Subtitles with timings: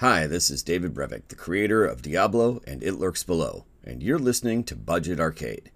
[0.00, 4.16] Hi, this is David Brevik, the creator of Diablo and It Lurks Below, and you're
[4.16, 5.72] listening to Budget Arcade.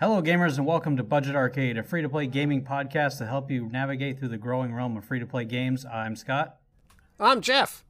[0.00, 3.50] Hello, gamers, and welcome to Budget Arcade, a free to play gaming podcast to help
[3.50, 5.84] you navigate through the growing realm of free to play games.
[5.84, 6.56] I'm Scott.
[7.18, 7.84] I'm Jeff.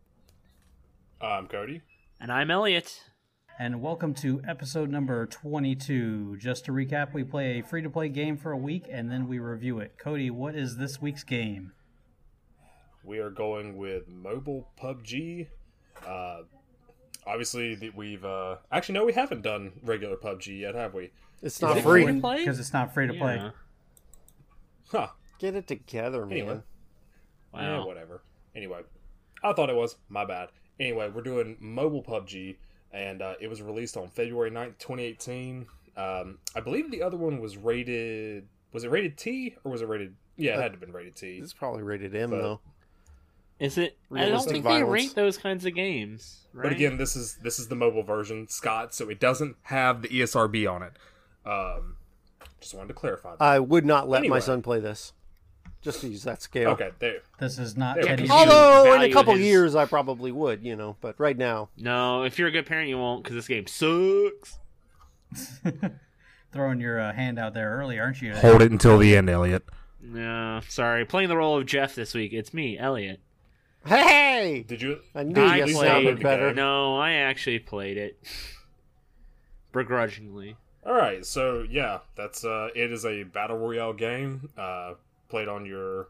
[1.21, 1.83] I'm Cody.
[2.19, 3.11] And I'm Elliot.
[3.59, 6.39] And welcome to episode number 22.
[6.39, 9.29] Just to recap, we play a free to play game for a week and then
[9.29, 9.99] we review it.
[9.99, 11.73] Cody, what is this week's game?
[13.05, 15.49] We are going with mobile PUBG.
[16.07, 16.39] Uh,
[17.29, 18.25] obviously, we've.
[18.25, 21.11] Uh, actually, no, we haven't done regular PUBG yet, have we?
[21.43, 22.05] It's not free.
[22.05, 22.39] free to play?
[22.39, 23.51] Because it's not free to play.
[24.91, 25.09] Huh.
[25.39, 26.39] Get it together, man.
[26.39, 26.61] Anyway.
[27.55, 28.23] Yeah, whatever.
[28.57, 28.81] Anyway,
[29.45, 29.97] I thought it was.
[30.09, 30.49] My bad.
[30.81, 32.57] Anyway, we're doing mobile PUBG,
[32.93, 35.67] and uh, it was released on February 9th, 2018.
[35.97, 38.47] Um, I believe the other one was rated.
[38.73, 40.15] Was it rated T or was it rated?
[40.37, 41.39] Yeah, it had to have been rated T.
[41.43, 42.61] It's probably rated M But- though.
[43.59, 43.99] Is it?
[44.15, 44.87] I don't think violence.
[44.87, 46.47] they rank those kinds of games.
[46.53, 46.65] Right?
[46.65, 50.09] But again, this is this is the mobile version, Scott, so it doesn't have the
[50.09, 50.93] ESRB on it.
[51.45, 51.97] Um,
[52.61, 53.43] just wanted to clarify that.
[53.43, 55.13] I would not let my son play this.
[55.81, 56.71] Just to use that scale.
[56.71, 57.19] okay, there.
[57.39, 58.31] This is not There we Teddy's.
[58.31, 62.25] Although in a couple his- years I probably would, you know, but right now, no,
[62.25, 64.59] if you're a good parent, you won't because this game sucks.
[66.53, 68.35] throwing your uh, hand out there early, aren't you?
[68.35, 69.65] Hold it until the end, Elliot.
[70.01, 71.05] No, sorry.
[71.05, 73.21] Playing the role of Jeff this week, it's me, Elliot.
[73.87, 75.01] Hey, Did you?
[75.15, 76.53] I knew I you played- sounded better.
[76.55, 78.19] No, I actually played it
[79.73, 80.57] begrudgingly.
[80.87, 84.49] All right, so yeah, that's uh, it is a battle royale game.
[84.57, 84.95] Uh,
[85.29, 86.09] played on your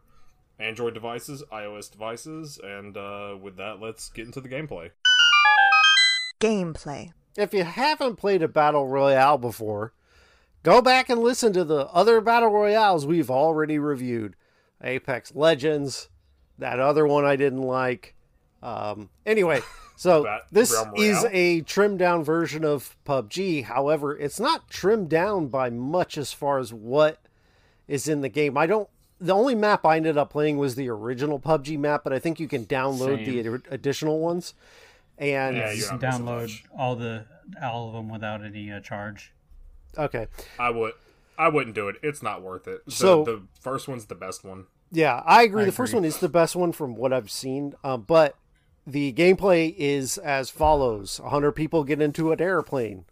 [0.59, 4.91] Android devices, iOS devices, and uh, with that, let's get into the gameplay.
[6.39, 7.11] Gameplay.
[7.37, 9.93] If you haven't played a battle royale before,
[10.63, 14.35] go back and listen to the other battle royales we've already reviewed.
[14.81, 16.07] Apex Legends,
[16.59, 18.13] that other one I didn't like.
[18.61, 19.61] Um, anyway,
[19.95, 21.29] so Bat- this Realm is Royale?
[21.33, 23.63] a trimmed down version of PUBG.
[23.65, 27.19] However, it's not trimmed down by much as far as what
[27.87, 28.57] is in the game.
[28.57, 28.89] I don't.
[29.21, 32.39] The only map I ended up playing was the original PUBG map, but I think
[32.39, 34.53] you can download the ad- additional ones.
[35.17, 36.63] And Yeah, You can download much.
[36.77, 37.25] all the
[37.61, 39.33] all of them without any uh, charge.
[39.97, 40.27] okay,
[40.57, 40.93] I would,
[41.37, 41.97] I wouldn't do it.
[42.01, 42.85] It's not worth it.
[42.85, 44.67] The, So- the first one's the best one.
[44.91, 45.63] Yeah, I agree.
[45.63, 45.99] I the first agree.
[46.01, 47.73] one is the best one from what I've seen.
[47.83, 48.35] Um, but
[48.87, 53.05] the gameplay is as follows: 100 people get into an airplane.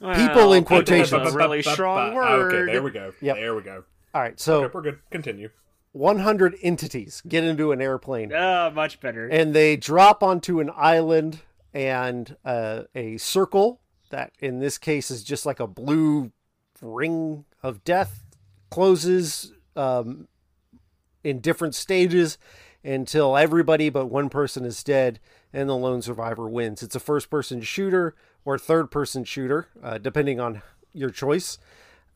[0.00, 1.28] People in Well, quotations.
[1.28, 2.52] is a really strong word.
[2.52, 3.12] Okay, there we go.
[3.20, 3.36] Yep.
[3.36, 3.84] There we go.
[4.14, 4.98] All right, so Okay, we're good.
[5.10, 5.50] Continue.
[5.92, 9.28] 100 entities get into an airplane, Uh, much better.
[9.28, 11.40] and they drop onto an island
[11.74, 13.80] and uh, a circle
[14.10, 16.32] that, in this case, is just like a blue
[16.80, 18.24] ring of death
[18.70, 20.26] closes um,
[21.24, 22.38] in different stages
[22.84, 25.20] until everybody but one person is dead
[25.52, 26.82] and the lone survivor wins.
[26.82, 28.14] It's a first person shooter
[28.44, 31.58] or third person shooter, uh, depending on your choice.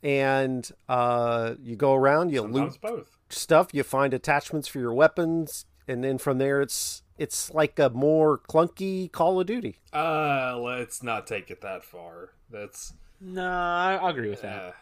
[0.03, 3.17] And uh, you go around, you loot both.
[3.29, 7.89] stuff, you find attachments for your weapons, and then from there it's it's like a
[7.91, 9.79] more clunky Call of Duty.
[9.93, 12.31] Uh, let's not take it that far.
[12.51, 14.63] That's no, I I agree with that.
[14.63, 14.73] uh,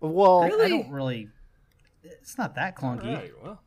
[0.00, 1.28] Well, I don't really.
[2.04, 3.06] It's not that clunky.
[3.06, 3.60] all right, well,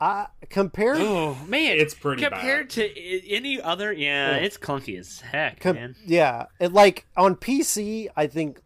[0.00, 2.70] I compared Oh man, It's pretty compared bad.
[2.70, 3.92] to any other.
[3.92, 4.36] Yeah, Yeah.
[4.38, 5.96] it's clunky as heck, Com- man.
[6.04, 8.60] yeah, it, like on PC, I think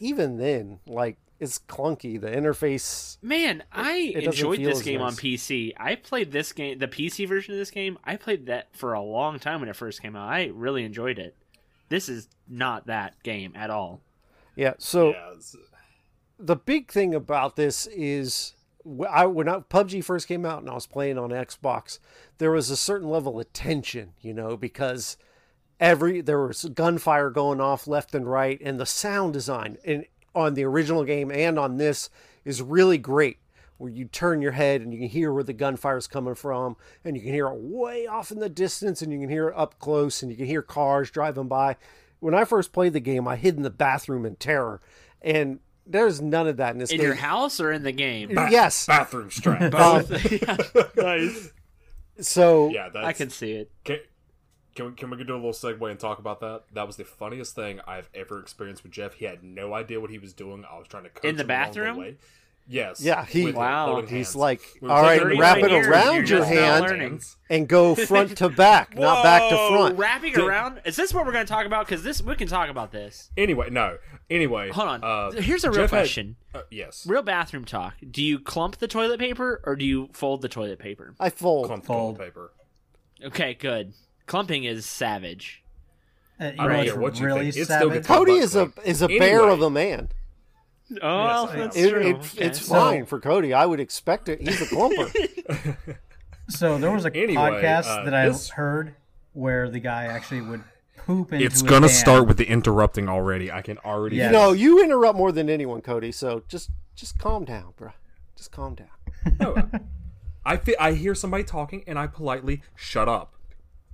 [0.00, 2.20] even then, like it's clunky.
[2.20, 5.12] The interface Man, I it doesn't enjoyed this as game on.
[5.12, 5.72] PC.
[5.76, 7.98] I played this game, the PC version of this game.
[8.04, 10.28] I played that for a long time when it first came out.
[10.28, 11.34] I really enjoyed it.
[11.88, 14.00] This is not that game at all.
[14.56, 14.74] yeah.
[14.78, 15.56] So yeah, it's-
[16.38, 18.54] the big thing about this is
[19.10, 21.98] I, when I, PUBG first came out and I was playing on Xbox,
[22.38, 25.16] there was a certain level of tension, you know, because
[25.80, 30.04] every there was gunfire going off left and right, and the sound design in
[30.34, 32.10] on the original game and on this
[32.44, 33.38] is really great.
[33.78, 36.76] Where you turn your head and you can hear where the gunfire is coming from,
[37.04, 39.56] and you can hear it way off in the distance, and you can hear it
[39.56, 41.76] up close, and you can hear cars driving by.
[42.18, 44.80] When I first played the game, I hid in the bathroom in terror,
[45.22, 47.06] and there's none of that in this In game.
[47.06, 48.30] your house or in the game?
[48.30, 48.86] yes.
[48.86, 49.62] bathroom strap.
[49.62, 50.32] Um, Both.
[50.42, 50.56] Yeah.
[50.96, 51.52] nice.
[52.20, 53.70] So yeah, that's, I can see it.
[53.84, 53.98] Can,
[54.74, 56.64] can we can we do a little segue and talk about that?
[56.72, 59.14] That was the funniest thing I've ever experienced with Jeff.
[59.14, 60.64] He had no idea what he was doing.
[60.70, 61.96] I was trying to coach In the him along bathroom?
[61.96, 62.16] way.
[62.70, 63.00] Yes.
[63.00, 64.02] Yeah, he- Wow.
[64.02, 64.36] he's hands.
[64.36, 68.94] like, We were all right, wrap it around your hand and go front to back,
[68.94, 69.98] not back to Whoa, front.
[69.98, 70.82] Wrapping it around.
[70.84, 71.86] Is this what we're going to talk about?
[71.86, 73.30] Because this we can talk about this.
[73.38, 73.96] Anyway, no.
[74.28, 75.02] Anyway, Hold on.
[75.02, 76.36] Uh, Here's a real Jeff had- question.
[76.54, 77.06] uh, yes.
[77.08, 77.94] Real bathroom talk.
[78.10, 81.14] Do you clump the toilet paper or do you fold the toilet paper?
[81.18, 81.68] I fold.
[81.68, 82.16] Clump Fold.
[82.16, 82.52] toilet paper.
[83.24, 83.94] Okay, good.
[84.26, 85.62] Clumping is savage.
[86.38, 87.56] Uh, you I know don't care what you really think.
[87.56, 88.04] It still savage?
[88.06, 90.10] Cody is a is a bear of a man.
[91.02, 92.00] Oh, Yes, that's It, true.
[92.00, 92.44] it- Okay.
[92.46, 93.52] it's So- fine for Cody.
[93.52, 94.40] I would expect it.
[94.40, 95.76] He's a clumper.
[96.50, 98.94] So there was a Anyway, podcast uh, that I this- heard
[99.34, 100.62] where the guy actually would
[100.96, 101.44] poop into.
[101.44, 101.90] It's gonna hand.
[101.98, 103.52] start with the interrupting already.
[103.52, 104.16] I can already.
[104.16, 104.26] Yeah.
[104.28, 106.10] You know, you interrupt more than anyone, Cody.
[106.10, 107.90] So just just calm down, bro.
[108.34, 108.88] Just calm down.
[109.38, 109.68] No,
[110.46, 113.34] I fe- I hear somebody talking and I politely shut up.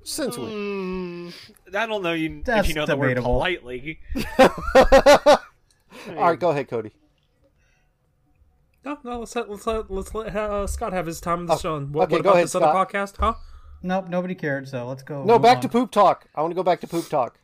[0.04, 1.32] Since we Mm,
[1.74, 3.32] I don't know you, if That's you know the word debatable.
[3.32, 3.98] politely.
[6.08, 6.92] all right, go ahead, Cody.
[8.84, 9.20] No, no.
[9.20, 11.92] Let's let, let's let, let's let uh, Scott have his time in the sun.
[11.92, 13.16] What, okay, what go about ahead, this other podcast?
[13.18, 13.34] Huh?
[13.82, 14.68] Nope, nobody cared.
[14.68, 15.24] So let's go.
[15.24, 15.62] No, back on.
[15.62, 16.26] to poop talk.
[16.34, 17.38] I want to go back to poop talk.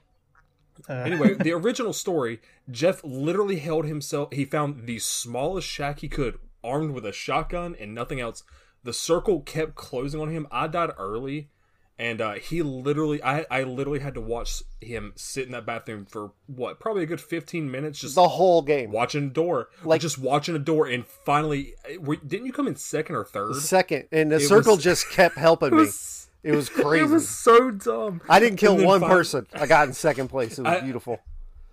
[0.89, 2.41] Uh, Anyway, the original story,
[2.71, 4.33] Jeff literally held himself.
[4.33, 8.43] He found the smallest shack he could, armed with a shotgun and nothing else.
[8.83, 10.47] The circle kept closing on him.
[10.51, 11.51] I died early,
[12.01, 16.07] and uh, he literally, I, I literally had to watch him sit in that bathroom
[16.07, 18.91] for what, probably a good fifteen minutes, just The whole game.
[18.91, 22.77] watching a door, Like- just watching a door, and finally, were, didn't you come in
[22.77, 23.55] second or third?
[23.57, 25.77] Second, and the It circle was- just kept helping It me.
[25.83, 27.05] was- It was crazy.
[27.05, 28.23] It was so dumb.
[28.29, 29.47] I didn't kill one fin- person.
[29.53, 30.59] I got in second place.
[30.59, 31.21] It was I- beautiful.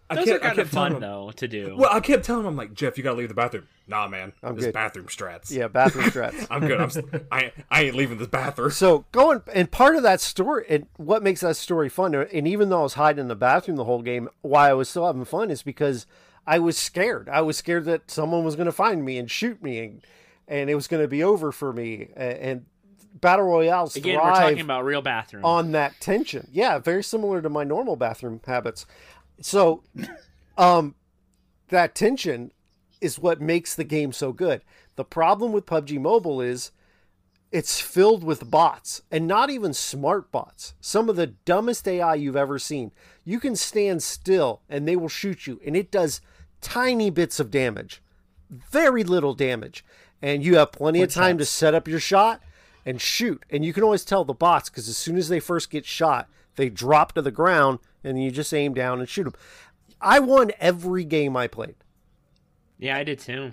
[0.10, 1.76] I Those kept, are kind I of kept telling fun him, though to do.
[1.78, 3.68] Well, I kept telling him, I'm like, Jeff, you gotta leave the bathroom.
[3.88, 4.74] Nah, man, I'm this good.
[4.74, 5.52] bathroom strats.
[5.52, 6.48] Yeah, bathroom strats.
[6.52, 6.80] I'm good.
[6.80, 7.22] I'm.
[7.32, 8.72] I I ain't leaving this bathroom.
[8.72, 12.70] So going and part of that story and what makes that story fun, and even
[12.70, 15.26] though I was hiding in the bathroom the whole game, why I was still having
[15.26, 16.06] fun is because
[16.46, 17.28] I was scared.
[17.28, 20.02] I was scared that someone was going to find me and shoot me, and,
[20.48, 22.08] and it was going to be over for me.
[22.16, 22.66] A- And
[23.20, 25.44] battle royales Again, we're talking about real bathroom.
[25.44, 26.48] on that tension.
[26.52, 28.86] Yeah, very similar to my normal bathroom habits.
[29.42, 29.84] So,
[30.58, 30.96] um,
[31.70, 32.52] that tension
[33.02, 34.62] is what makes the game so good.
[34.96, 36.72] The problem with PUBG Mobile is
[37.52, 40.74] it's filled with bots and not even smart bots.
[40.82, 42.92] Some of the dumbest AI you've ever seen.
[43.24, 46.22] You can stand still and they will shoot you, and it does
[46.62, 48.02] tiny bits of damage,
[48.50, 49.86] very little damage.
[50.22, 52.42] And you have plenty of time to set up your shot
[52.86, 53.44] and shoot.
[53.52, 56.28] And you can always tell the bots because as soon as they first get shot,
[56.58, 59.34] they drop to the ground and you just aim down and shoot them.
[60.02, 61.76] I won every game I played.
[62.78, 63.52] yeah, I did too.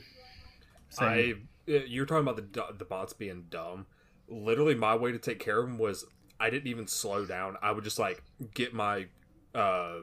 [0.98, 1.34] I.
[1.68, 3.86] uh, You're talking about the the bots being dumb.
[4.28, 6.04] Literally, my way to take care of them was
[6.40, 7.56] I didn't even slow down.
[7.62, 8.22] I would just like
[8.54, 9.06] get my
[9.54, 10.00] uh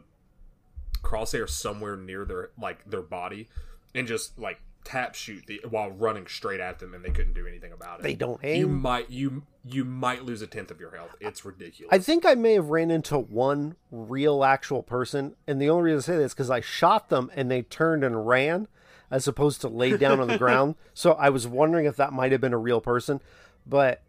[1.03, 3.49] crosshair somewhere near their like their body
[3.95, 7.47] and just like tap shoot the while running straight at them, and they couldn't do
[7.47, 8.03] anything about it.
[8.03, 8.59] They don't aim.
[8.59, 11.15] You might you you might lose a tenth of your health.
[11.19, 11.93] It's ridiculous.
[11.93, 15.99] I think I may have ran into one real actual person, and the only reason
[15.99, 18.67] I say that is because I shot them and they turned and ran,
[19.09, 20.75] as opposed to lay down on the ground.
[20.93, 23.21] So I was wondering if that might have been a real person,
[23.65, 24.01] but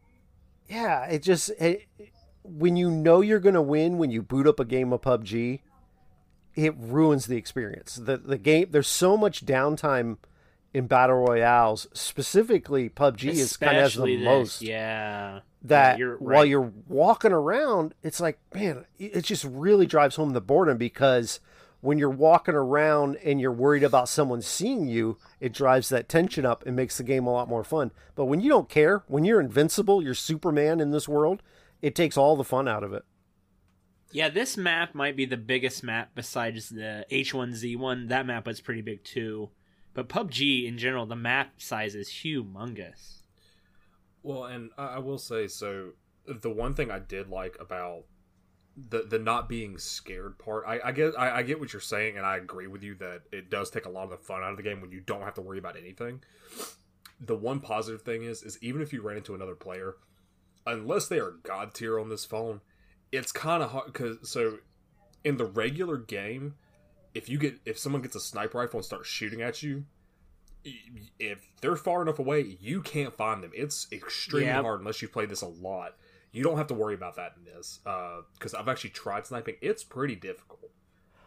[0.69, 1.87] yeah, it just it,
[2.43, 5.61] when you know you're gonna win when you boot up a game of PUBG,
[6.55, 7.97] it ruins the experience.
[7.97, 10.17] The the game there's so much downtime
[10.75, 14.25] in battle royales, specifically PUBG is kind of has the this.
[14.25, 15.41] most Yeah.
[15.62, 20.31] that Yeah, you're while you're walking around, it's like, man, it just really drives home
[20.31, 21.41] the boredom because
[21.81, 26.47] when you're walking around and you're worried about someone seeing you, it drives that tension
[26.47, 27.91] up and makes the game a lot more fun.
[28.14, 31.43] But when you don't care, when you're invincible, you're Superman in this world,
[31.83, 33.05] it takes all the fun out of it.
[34.12, 38.09] Yeah, this map might be the biggest map besides the H1Z1.
[38.09, 39.50] That map was pretty big too.
[39.94, 43.22] But PUBG in general, the map size is humongous.
[44.22, 45.90] Well, and I, will say so.
[46.26, 48.04] The one thing I did like about
[48.76, 52.16] the the not being scared part, I, I get I, I get what you're saying,
[52.16, 54.52] and I agree with you that it does take a lot of the fun out
[54.52, 56.22] of the game when you don't have to worry about anything.
[57.20, 59.96] The one positive thing is, is even if you ran into another player,
[60.66, 62.61] unless they are god tier on this phone,
[63.11, 64.58] it's kind of hard because so
[65.25, 66.54] in the regular game,
[67.14, 69.85] if you get if someone gets a sniper rifle and starts shooting at you,
[71.19, 73.50] if they're far enough away, you can't find them.
[73.54, 75.97] It's extremely hard unless you've played this a lot.
[76.31, 79.57] You don't have to worry about that in this because I've actually tried sniping.
[79.61, 80.71] It's pretty difficult.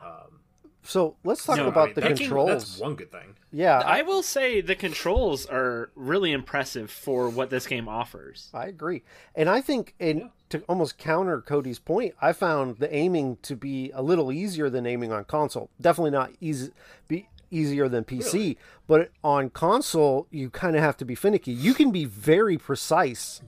[0.03, 0.39] Um,
[0.85, 2.49] So let's talk No, about I mean, the that can- controls.
[2.49, 3.35] that's one good thing.
[3.51, 8.49] yeah, I will say the controls are really impressive for what this game offers.
[8.53, 9.03] I agree.
[9.35, 13.91] And I think, and to almost counter Cody's point, I found the aiming to be
[13.95, 15.69] a little easier than aiming on console.
[15.81, 16.71] Definitely not easy,
[17.07, 21.51] be easier than PC, but on console, you kind of have to be finicky.
[21.51, 23.41] You can be very precise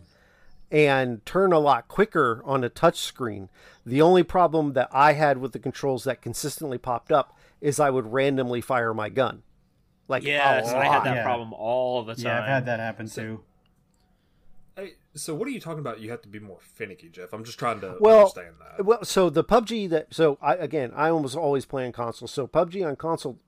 [0.72, 3.50] and turn a lot quicker on a touch screen.
[3.86, 7.90] The only problem that I had with the controls that consistently popped up is I
[7.90, 9.44] would randomly fire my gun.
[10.08, 11.24] Like a Yes, I had that Yeah.
[11.24, 12.26] problem all the time.
[12.26, 13.44] Yeah, I've had that happen too.
[14.76, 16.00] Hey, so what are you talking about?
[16.00, 17.34] You have to be more finicky, Jeff.
[17.34, 18.86] I'm just trying to well, understand that.
[18.86, 22.28] Well, so the PUBG that so I again I almost always play on console.
[22.28, 23.40] So PUBG on console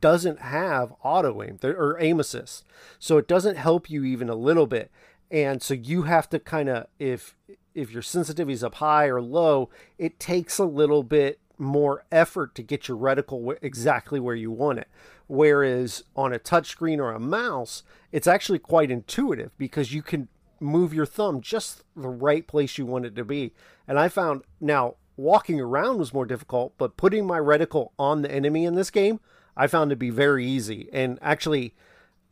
[0.00, 2.64] doesn't have auto aim or aim assist,
[2.98, 4.90] so it doesn't help you even a little bit.
[5.34, 7.34] And so you have to kind of if
[7.74, 12.54] if your sensitivity is up high or low, it takes a little bit more effort
[12.54, 14.88] to get your reticle exactly where you want it.
[15.26, 20.28] Whereas on a touchscreen or a mouse, it's actually quite intuitive because you can
[20.60, 23.52] move your thumb just the right place you want it to be.
[23.88, 28.30] And I found now walking around was more difficult, but putting my reticle on the
[28.30, 29.18] enemy in this game,
[29.56, 31.74] I found to be very easy and actually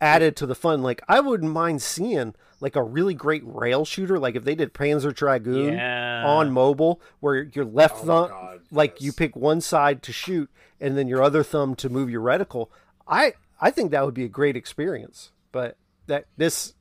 [0.03, 0.83] added to the fun.
[0.83, 4.75] Like I wouldn't mind seeing like a really great rail shooter, like if they did
[4.75, 6.25] Panzer Dragoon Yeah.
[6.27, 10.51] on mobile, where your left Oh thumb, God, like you pick one side to shoot
[10.81, 12.69] and then your other thumb to move your reticle.
[13.09, 15.31] I I think that would be a great experience.
[15.53, 15.77] But
[16.09, 16.75] that this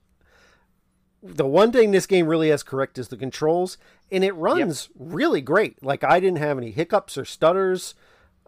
[1.23, 3.77] the one thing this game really has correct is the controls,
[4.11, 5.83] and it runs really great.
[5.83, 7.93] Like I didn't have any hiccups or stutters.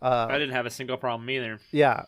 [0.01, 1.59] Uh, I didn't have a single problem either.
[1.71, 2.05] Yeah,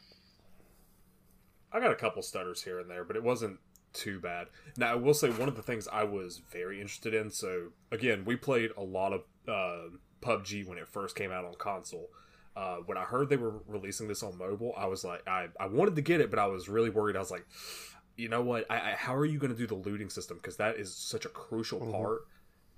[1.75, 3.59] I got a couple stutters here and there, but it wasn't
[3.91, 4.47] too bad.
[4.77, 7.29] Now, I will say one of the things I was very interested in.
[7.31, 11.55] So, again, we played a lot of uh, PUBG when it first came out on
[11.55, 12.09] console.
[12.55, 15.67] Uh, when I heard they were releasing this on mobile, I was like, I, I
[15.67, 17.17] wanted to get it, but I was really worried.
[17.17, 17.45] I was like,
[18.15, 18.65] you know what?
[18.69, 20.37] I, I, how are you going to do the looting system?
[20.37, 22.21] Because that is such a crucial part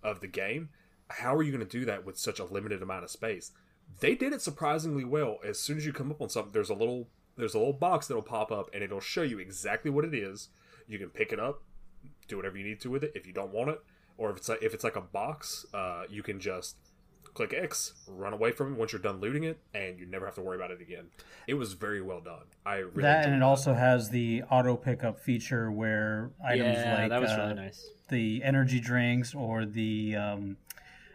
[0.02, 0.70] of the game.
[1.10, 3.52] How are you going to do that with such a limited amount of space?
[4.00, 5.38] They did it surprisingly well.
[5.46, 8.08] As soon as you come up on something, there's a little there's a little box
[8.08, 10.50] that'll pop up and it'll show you exactly what it is.
[10.88, 11.64] You can pick it up,
[12.28, 13.82] do whatever you need to with it if you don't want it,
[14.18, 16.76] or if it's like if it's like a box, uh, you can just
[17.34, 20.34] click X, run away from it once you're done looting it, and you never have
[20.36, 21.06] to worry about it again.
[21.48, 22.46] It was very well done.
[22.66, 26.98] I really that enjoyed and it also has the auto pickup feature where items yeah,
[27.02, 27.88] like that was uh, really nice.
[28.10, 30.58] the energy drinks or the um,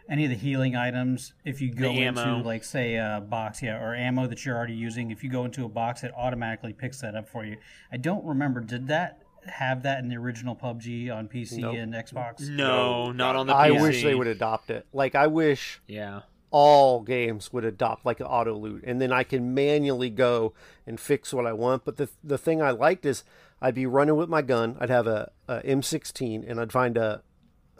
[0.08, 2.42] any of the healing items, if you go into ammo.
[2.42, 5.64] like say a box, yeah, or ammo that you're already using, if you go into
[5.64, 7.56] a box, it automatically picks that up for you.
[7.92, 8.60] I don't remember.
[8.60, 11.76] Did that have that in the original PUBG on PC Nope.
[11.76, 12.48] and Xbox?
[12.48, 13.56] No, No, not on the PC.
[13.58, 13.82] I PC.
[13.82, 14.86] wish they would adopt it.
[14.92, 16.20] Like I wish Yeah.
[16.50, 20.52] all games would adopt like an auto loot, and then I can manually go
[20.86, 21.84] and fix what I want.
[21.84, 23.24] But the the thing I liked is
[23.60, 24.76] I'd be running with my gun.
[24.80, 27.22] I'd have a, a M16, and I'd find a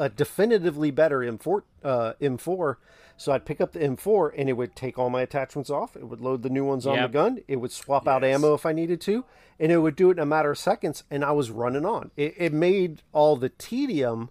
[0.03, 2.77] a definitively better M4 uh, M4.
[3.17, 5.95] So I'd pick up the M4, and it would take all my attachments off.
[5.95, 7.39] It would load the new ones on the gun.
[7.47, 9.25] It would swap out ammo if I needed to,
[9.61, 11.05] and it would do it in a matter of seconds.
[11.09, 12.11] And I was running on.
[12.17, 14.31] It, it made all the tedium.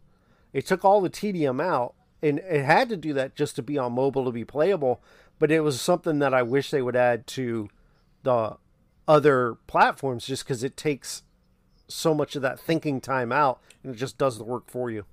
[0.51, 3.77] It took all the tedium out, and it had to do that just to be
[3.77, 5.01] on mobile to be playable.
[5.39, 7.69] But it was something that I wish they would add to
[8.23, 8.57] the
[9.07, 11.23] other platforms, just because it takes
[11.87, 15.05] so much of that thinking time out, and it just does the work for you.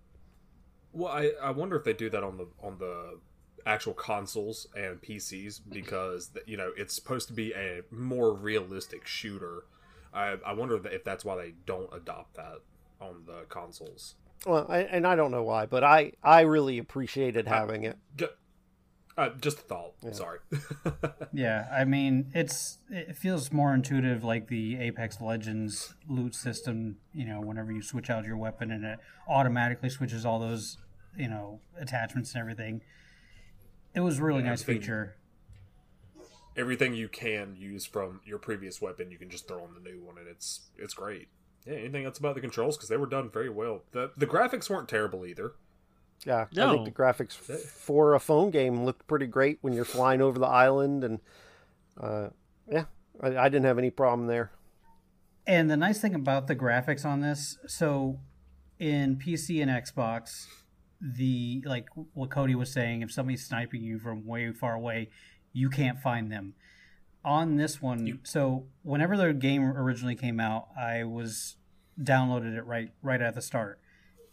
[0.99, 3.21] Well, I, I wonder if they do that on the on the
[3.65, 9.65] actual consoles and PCs because you know it's supposed to be a more realistic shooter.
[10.13, 12.63] I I wonder if that's why they don't adopt that
[13.01, 14.17] on the consoles.
[14.45, 17.97] Well, I, and I don't know why, but I I really appreciated having it.
[18.17, 18.33] Just,
[19.17, 19.95] uh, just a thought.
[20.13, 20.39] Sorry.
[21.33, 26.97] Yeah, I mean, it's it feels more intuitive like the Apex Legends loot system.
[27.13, 30.79] You know, whenever you switch out your weapon and it automatically switches all those,
[31.19, 32.81] you know, attachments and everything.
[33.95, 35.17] It was a really And nice feature.
[36.57, 40.01] everything you can use from your previous weapon, you can just throw on the new
[40.03, 41.29] one, and it's it's great.
[41.67, 43.83] Yeah, anything else about the controls because they were done very well.
[43.93, 45.53] the The graphics weren't terrible either.
[46.25, 46.73] Yeah, I No.
[46.73, 50.39] think the graphics f- for a phone game looked pretty great when you're flying over
[50.39, 51.21] the island, and
[52.01, 52.31] uh,
[52.71, 52.85] yeah,
[53.21, 54.51] I, I didn't have any problem there.
[55.47, 58.19] And the nice thing about the graphics on this, so
[58.79, 60.47] in PC and Xbox,
[61.01, 65.11] the like what Cody was saying, if somebody's sniping you from way far away,
[65.53, 66.55] you can't find them.
[67.25, 71.57] On this one, so whenever the game originally came out, I was
[72.01, 73.81] downloaded it right right at the start,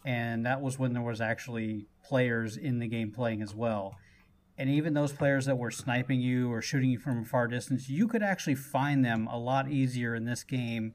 [0.04, 3.96] and that was when there was actually players in the game playing as well.
[4.58, 7.90] And even those players that were sniping you or shooting you from a far distance,
[7.90, 10.94] you could actually find them a lot easier in this game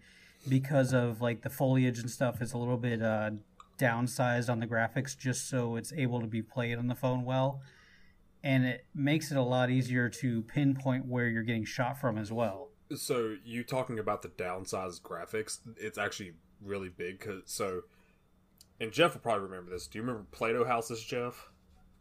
[0.50, 3.32] because of like the foliage and stuff is a little bit uh,
[3.82, 7.62] downsized on the graphics just so it's able to be played on the phone well.
[8.44, 12.32] And it makes it a lot easier to pinpoint where you're getting shot from as
[12.32, 12.70] well.
[12.96, 15.60] So you talking about the downsized graphics?
[15.78, 17.20] It's actually really big.
[17.20, 17.82] Cause, so,
[18.80, 19.88] and Jeff will probably remember this.
[19.88, 21.50] Do you remember Play-Doh houses, Jeff?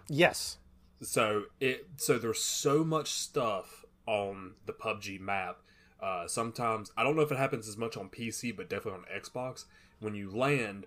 [0.09, 0.59] Yes,
[1.03, 5.59] so it so there's so much stuff on the PUBG map.
[6.01, 9.21] Uh, sometimes I don't know if it happens as much on PC, but definitely on
[9.21, 9.65] Xbox.
[9.99, 10.87] When you land,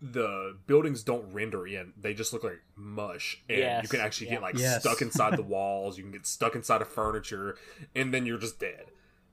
[0.00, 3.82] the buildings don't render in; they just look like mush, and Yes.
[3.82, 4.80] you can actually get like Yes.
[4.82, 5.96] stuck inside the walls.
[5.96, 7.56] You can get stuck inside of furniture,
[7.94, 8.86] and then you're just dead.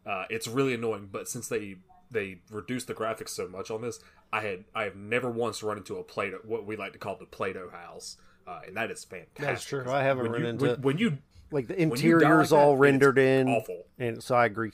[0.06, 1.10] Uh, it's really annoying.
[1.12, 1.76] But since they
[2.12, 4.00] they reduced the graphics so much on this,
[4.34, 7.16] I had I have never once run into a Play-Doh, what we like to call
[7.16, 8.18] the Play-Doh house,
[8.48, 9.46] uh, and that is fantastic.
[9.46, 9.86] That's true.
[9.92, 11.18] I haven't when run you, into when, when you
[11.52, 13.86] like the when you interior's like that, all it's rendered in, awful.
[14.00, 14.72] and so I agree.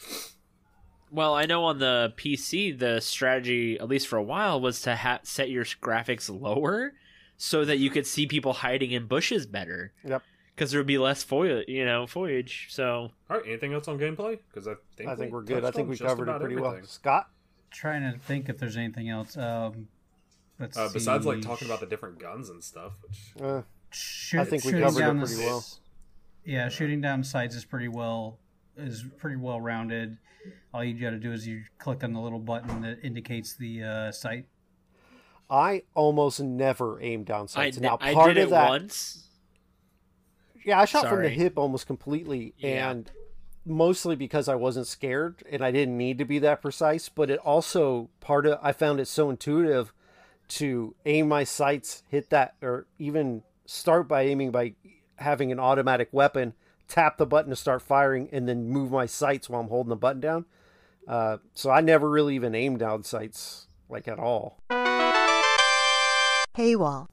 [1.15, 4.98] Well, I know on the PC, the strategy, at least for a while, was to
[4.98, 6.93] ha- set your graphics lower
[7.38, 9.93] so that you could see people hiding in bushes better.
[10.03, 10.22] Yep.
[10.53, 12.67] Because there would be less foliage, you know, foliage.
[12.69, 14.39] So All right, anything else on gameplay?
[14.50, 15.63] Because I think I think we we're good.
[15.63, 16.77] I think we just covered it about pretty well.
[16.84, 17.29] Scott,
[17.72, 19.38] Trying to think if there's anything else.
[19.38, 19.88] Um,
[20.60, 24.43] let's Uh, besides like talking about the different guns and stuff, which uh, Shoot- I
[24.43, 25.65] think we covered it down pretty well.
[26.43, 28.38] Yeah, shooting down sights is pretty well
[28.77, 30.17] is pretty well rounded.
[30.73, 33.83] All you got to do is you click on the little button that indicates the
[33.83, 34.45] uh, sight.
[35.49, 37.77] I almost never aim down sights.
[37.77, 39.27] d- now I part did of it that, once.
[40.63, 42.89] yeah, I shot from the hip almost completely, Yeah.
[42.91, 43.11] and
[43.65, 47.09] mostly because I wasn't scared and I didn't need to be that precise.
[47.09, 49.93] But it also part of I found it so intuitive
[50.47, 54.73] to aim my sights, hit that, or even start by aiming by
[55.17, 56.53] having an automatic weapon,
[56.88, 59.95] tap the button to start firing, and then move my sights while I'm holding the
[59.95, 60.45] button down.
[61.08, 64.60] Uh, so I never really even aim down sights like at all.
[66.58, 67.08] Paywall.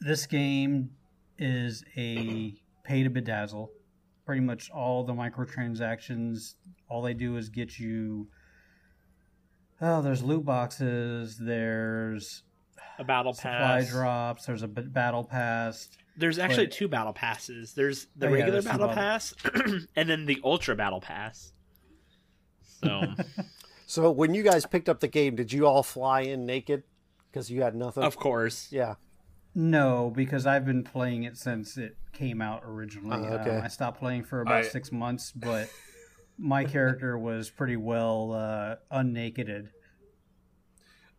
[0.00, 0.90] This game
[1.38, 3.68] is a pay to bedazzle.
[4.24, 6.54] Pretty much all the microtransactions,
[6.88, 8.28] all they do is get you.
[9.80, 11.38] Oh, there's loot boxes.
[11.38, 12.42] There's
[12.98, 14.46] A battle supply drops.
[14.46, 15.88] There's a b- battle pass.
[16.18, 17.72] There's actually But- two battle passes.
[17.74, 19.34] There's the Oh, yeah, regular there's battle battle- pass,
[19.96, 21.52] and then the ultra battle pass.
[22.82, 23.14] So,
[23.86, 26.82] So when you guys picked up the game, did you all fly in naked
[27.30, 28.02] because you had nothing?
[28.02, 28.94] of course, Yeah.
[29.54, 33.26] No, because I've been playing it since it came out originally.
[33.26, 33.56] Oh, okay.
[33.56, 35.68] Um, I stopped playing for about I- six months, but
[36.36, 39.70] my character was pretty well uh, unnakeded.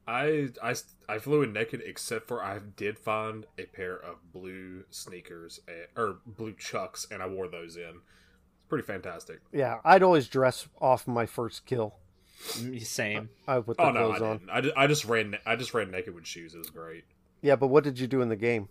[0.09, 0.73] I, I
[1.07, 5.85] I flew in naked except for I did find a pair of blue sneakers eh,
[5.95, 7.83] or blue chucks and I wore those in.
[7.83, 9.39] It's pretty fantastic.
[9.53, 11.95] Yeah, I'd always dress off my first kill.
[12.53, 13.29] Mm, same.
[13.47, 14.49] I would put the Oh no, I clothes on.
[14.51, 16.55] I just, I just ran I just ran naked with shoes.
[16.55, 17.03] It was great.
[17.41, 18.67] Yeah, but what did you do in the game?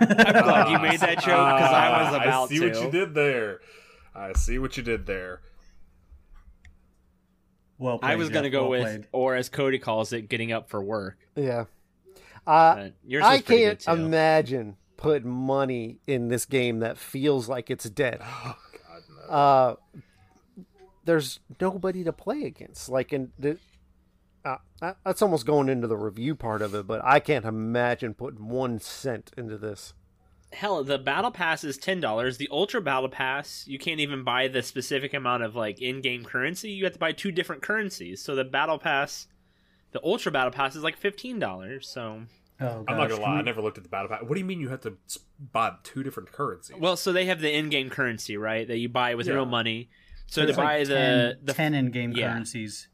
[0.00, 2.68] I'm glad you made that joke because I was Ah, about I see to.
[2.68, 3.60] what you did there.
[4.14, 5.40] I see what you did there.
[7.82, 9.06] Well, played, I was gonna go well with, played.
[9.10, 11.18] or as Cody calls it, getting up for work.
[11.34, 11.64] Yeah.
[12.46, 18.20] Uh, yours I can't imagine putting money in this game that feels like it's dead.
[18.34, 18.56] Oh
[18.88, 19.34] God no.
[19.34, 20.00] Uh,
[21.04, 22.88] there's nobody to play against.
[22.88, 23.58] Like, in the,
[24.44, 24.56] uh,
[25.04, 28.78] that's almost going into the review part of it, but I can't imagine putting one
[28.78, 29.94] cent into this.
[30.52, 32.36] Hell, the battle pass is ten dollars.
[32.38, 36.70] The ultra battle pass, you can't even buy the specific amount of like in-game currency.
[36.70, 38.22] You have to buy two different currencies.
[38.22, 39.26] So the battle pass,
[39.92, 41.88] the ultra battle pass is like fifteen dollars.
[41.88, 42.22] So
[42.60, 43.38] Oh, I'm not gonna lie.
[43.38, 44.22] I never looked at the battle pass.
[44.22, 44.96] What do you mean you have to
[45.52, 46.76] buy two different currencies?
[46.78, 48.68] well, so they have the in-game currency, right?
[48.68, 49.34] That you buy with Yeah.
[49.34, 49.88] real money.
[50.26, 52.30] So There's to buy like the 10, the 10 in-game yeah.
[52.32, 52.88] currencies.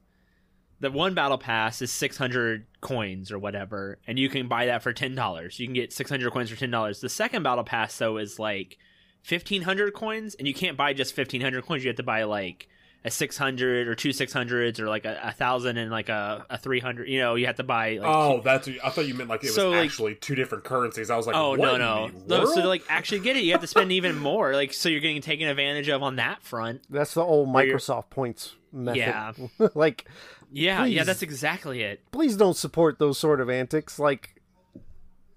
[0.81, 4.93] The one battle pass is 600 coins or whatever and you can buy that for
[4.93, 8.79] $10 you can get 600 coins for $10 the second battle pass though is like
[9.23, 11.85] fifteen hundred coins, and you can't buy just fifteen hundred coins.
[11.85, 12.69] You have to buy like
[13.05, 16.47] a six hundred or two six hundreds or like a, a thousand and like a,
[16.51, 17.09] a three hundred.
[17.09, 17.99] You know, you have to buy.
[17.99, 18.69] Like, oh, that's.
[18.83, 21.11] I thought you meant like it was like- actually two different currencies.
[21.11, 22.45] I was like, Oh what no no no!
[22.47, 24.55] So to like actually get it, you have to spend even more.
[24.55, 26.83] Like so, you're getting taken advantage of on that front.
[26.89, 28.99] That's the old Microsoft points method.
[28.99, 29.33] Yeah.
[29.75, 30.07] like,
[30.51, 32.01] Yeah, yeah, that's exactly it.
[32.11, 33.99] please don't support those sort of antics.
[33.99, 34.41] Like,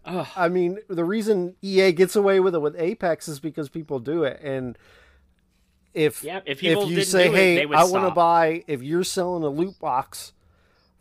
[0.06, 0.28] Ugh.
[0.36, 4.24] I mean, the reason EA gets away with it with Apex is because people do
[4.24, 4.78] it, and
[5.93, 9.04] if Yeah, if people you say, do it, "Hey, I want to buy," if you're
[9.04, 10.34] selling a loot box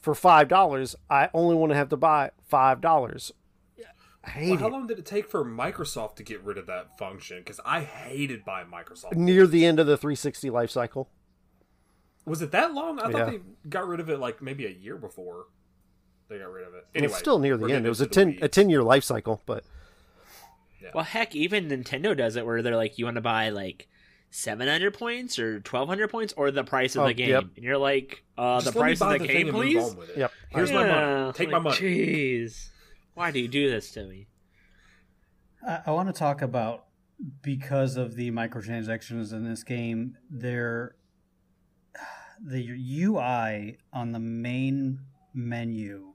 [0.01, 3.33] for five dollars, I only want to have to buy five dollars.
[4.27, 4.73] Hate Well, how it.
[4.73, 7.39] long did it take for Microsoft to get rid of that function?
[7.39, 9.15] Because I hated buying Microsoft.
[9.15, 11.09] Near the end of the 360 life cycle.
[12.27, 12.99] Was it that long?
[13.01, 13.13] I Yeah.
[13.13, 15.47] thought they got rid of it like maybe a year before
[16.29, 16.87] they got rid of it.
[16.95, 17.87] Anyway, it's still near the end.
[17.87, 19.65] It was a ten a ten year life cycle, but
[20.95, 23.89] Well, heck, even Nintendo does it where they're like, you want to buy like
[24.31, 27.29] 700 points or 1200 points or the price of Oh, the game.
[27.31, 27.45] yep.
[27.57, 29.83] And you're like, uh, Just the price of buy the, game, please?
[29.83, 30.19] on with it.
[30.19, 30.33] Yep.
[30.51, 31.33] Here's my money.
[31.33, 31.77] Take like, my money.
[31.77, 32.69] Jeez.
[33.15, 34.29] Why do you do this to me?
[35.67, 36.85] I, I want to talk about
[37.43, 40.95] because of the microtransactions in this game, there
[42.45, 42.67] the
[43.05, 45.01] UI on the main
[45.35, 46.15] menu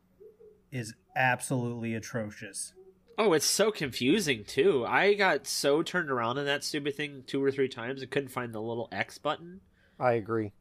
[0.71, 2.73] is absolutely atrocious.
[3.17, 4.85] Oh, it's so confusing too.
[4.85, 8.29] I got so turned around in that stupid thing two or three times and couldn't
[8.29, 9.61] find the little X button.
[9.99, 10.51] I agree.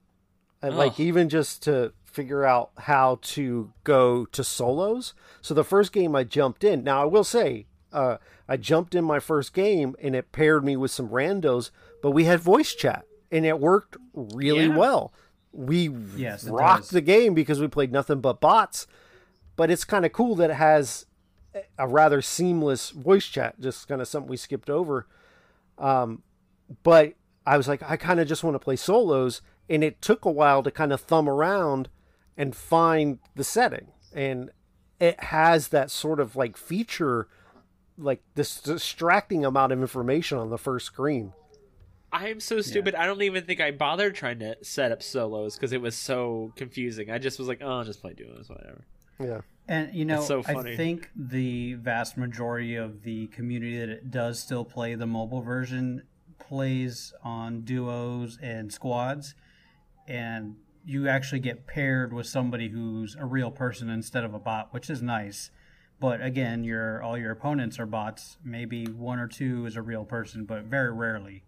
[0.62, 0.78] And Ugh.
[0.78, 5.14] like even just to figure out how to go to solos.
[5.42, 6.84] So the first game I jumped in.
[6.84, 10.76] Now I will say, uh, I jumped in my first game and it paired me
[10.76, 11.70] with some randos,
[12.02, 14.76] but we had voice chat and it worked really Yeah.
[14.76, 15.12] well.
[15.54, 18.86] We Yes, rocked the game because we played nothing but bots.
[19.56, 21.06] But it's kind of cool that it has
[21.78, 25.06] a rather seamless voice chat, just kind of something we skipped over.
[25.78, 26.22] Um,
[26.82, 27.14] but
[27.46, 30.30] I was like, I kind of just want to play solos, and it took a
[30.30, 31.88] while to kind of thumb around
[32.36, 34.50] and find the setting, and
[34.98, 37.28] it has that sort of like feature,
[37.96, 41.32] like this distracting amount of information on the first screen.
[42.14, 42.94] I am so stupid.
[42.94, 46.52] I don't even think I bothered trying to set up solos because it was so
[46.54, 47.10] confusing.
[47.10, 48.84] I just was like, oh, I'll just play duos, whatever.
[49.20, 54.38] Yeah, And you know, so I think the vast majority of the community that does
[54.38, 56.02] still play the mobile version
[56.38, 59.34] plays on duos and squads,
[60.06, 64.72] and you actually get paired with somebody who's a real person instead of a bot,
[64.72, 65.50] which is nice.
[65.98, 68.36] But again, your all your opponents are bots.
[68.44, 71.42] Maybe one or two is a real person, but very rarely.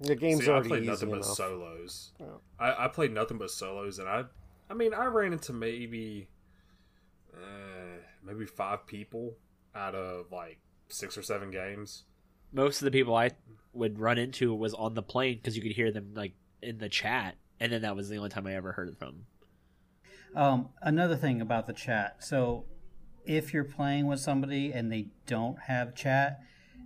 [0.00, 1.36] The game's See, I played easy nothing but enough.
[1.36, 2.12] solos.
[2.58, 4.24] I, I played nothing but solos, and I,
[4.68, 6.28] I mean, I ran into maybe,
[7.34, 9.34] uh, maybe five people
[9.74, 10.58] out of like
[10.88, 12.04] six or seven games.
[12.52, 13.30] Most of the people I
[13.72, 16.32] would run into was on the plane because you could hear them like
[16.62, 19.26] in the chat, and then that was the only time I ever heard from.
[20.34, 22.16] Um, another thing about the chat.
[22.20, 22.64] So,
[23.26, 26.40] if you're playing with somebody and they don't have chat,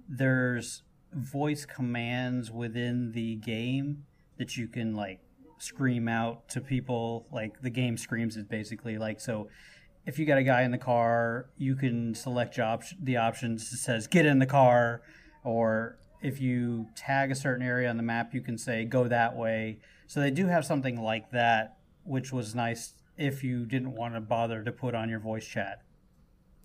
[0.08, 0.82] there's
[1.14, 4.04] voice commands within the game
[4.38, 5.20] that you can like
[5.58, 7.26] scream out to people.
[7.32, 8.98] Like the game screams it basically.
[8.98, 9.48] Like so,
[10.06, 13.78] if you got a guy in the car, you can select op- the options that
[13.78, 15.02] says "Get in the car,"
[15.44, 19.36] or if you tag a certain area on the map, you can say "Go that
[19.36, 24.14] way." So they do have something like that, which was nice if you didn't want
[24.14, 25.80] to bother to put on your voice chat.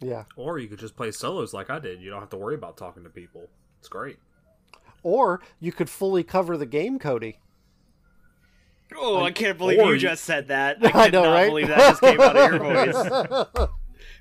[0.01, 2.01] Yeah, Or you could just play solos like I did.
[2.01, 3.49] You don't have to worry about talking to people.
[3.79, 4.17] It's great.
[5.03, 7.39] Or you could fully cover the game, Cody.
[8.95, 10.77] Oh, I can't believe you you- just said that.
[10.95, 11.47] I I know, cannot right?
[11.49, 12.59] believe that just came out of your
[13.53, 13.69] voice.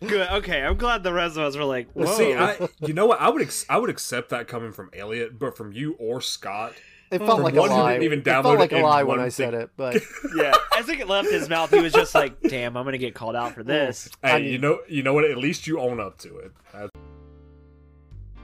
[0.01, 0.29] Good.
[0.31, 3.21] Okay, I'm glad the rest of us were like, "Whoa." See, I, you know what?
[3.21, 6.75] I would, ex- I would accept that coming from Elliot, but from you or Scott,
[7.11, 7.93] It felt From like a one who lie.
[7.95, 9.63] didn't even it felt like a lie when one I said thing.
[9.63, 9.97] it, but
[10.37, 13.35] yeah, as it left his mouth, he was just like, "Damn, I'm gonna get called
[13.35, 15.25] out for this." hey, I you know, you know what?
[15.25, 16.53] At least you own up to it.
[16.73, 16.91] That's-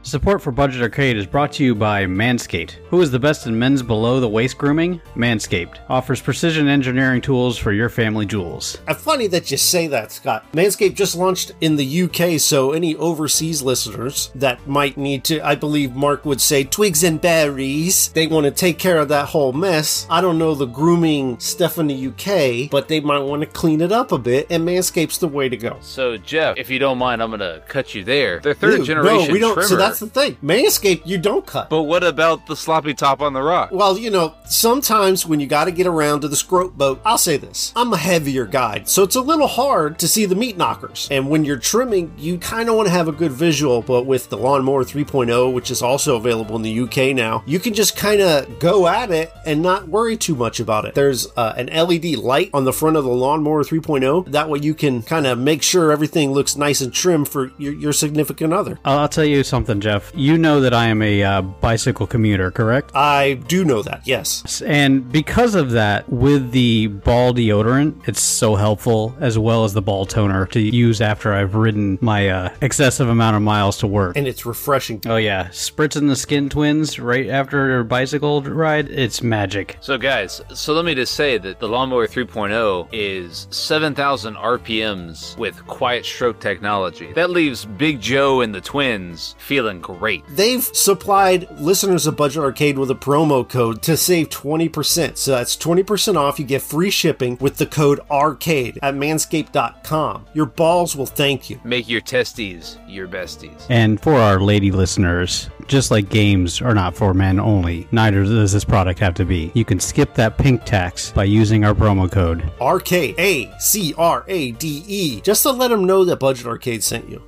[0.06, 2.72] Support for Budget Arcade is brought to you by Manscaped.
[2.90, 5.00] Who is the best in men's below the waist grooming?
[5.16, 8.76] Manscaped offers precision engineering tools for your family jewels.
[8.86, 10.44] Uh, Funny that you say that, Scott.
[10.52, 15.54] Manscaped just launched in the UK, so any overseas listeners that might need to, I
[15.54, 19.54] believe Mark would say, twigs and berries, they want to take care of that whole
[19.54, 20.06] mess.
[20.10, 23.80] I don't know the grooming stuff in the UK, but they might want to clean
[23.80, 25.78] it up a bit, and Manscaped's the way to go.
[25.80, 28.40] So, Jeff, if you don't mind, I'm going to cut you there.
[28.40, 29.54] Their third Ew, generation no, we don't.
[29.54, 29.68] trimmer.
[29.68, 30.36] So that's that's the thing.
[30.42, 31.70] Manscaped, you don't cut.
[31.70, 33.70] But what about the sloppy top on the rock?
[33.72, 37.18] Well, you know, sometimes when you got to get around to the scrote boat, I'll
[37.18, 40.56] say this I'm a heavier guy, so it's a little hard to see the meat
[40.56, 41.08] knockers.
[41.10, 44.28] And when you're trimming, you kind of want to have a good visual, but with
[44.28, 48.20] the Lawnmower 3.0, which is also available in the UK now, you can just kind
[48.20, 50.94] of go at it and not worry too much about it.
[50.94, 54.30] There's uh, an LED light on the front of the Lawnmower 3.0.
[54.32, 57.72] That way you can kind of make sure everything looks nice and trim for your,
[57.72, 58.78] your significant other.
[58.84, 60.10] I'll, I'll tell you something, Jeff.
[60.14, 62.90] You know that I am a uh, bicycle commuter, correct?
[62.94, 64.62] I do know that, yes.
[64.62, 69.82] And because of that, with the ball deodorant, it's so helpful, as well as the
[69.82, 74.16] ball toner to use after I've ridden my uh, excessive amount of miles to work.
[74.16, 75.02] And it's refreshing.
[75.04, 79.76] Oh yeah, spritzing the skin twins right after a bicycle ride, it's magic.
[79.80, 85.66] So, guys, so let me just say that the Lawnmower 3.0 is 7,000 RPMs with
[85.66, 87.12] quiet stroke technology.
[87.12, 90.24] That leaves Big Joe and the twins feeling great.
[90.28, 95.16] They've supplied listeners of Budget Arcade with a promo code to save 20%.
[95.16, 96.38] So that's 20% off.
[96.38, 100.26] You get free shipping with the code ARCADE at manscaped.com.
[100.34, 101.60] Your balls will thank you.
[101.64, 103.66] Make your testes your besties.
[103.68, 108.52] And for our lady listeners, just like games are not for men only, neither does
[108.52, 109.50] this product have to be.
[109.54, 112.50] You can skip that pink tax by using our promo code.
[112.60, 113.18] Arcade.
[113.18, 115.20] A C R A D E.
[115.20, 117.22] Just to let them know that Budget Arcade sent you.